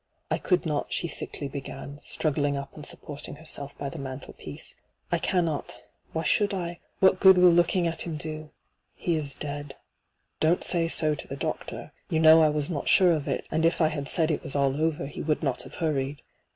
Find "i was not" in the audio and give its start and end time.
12.41-12.89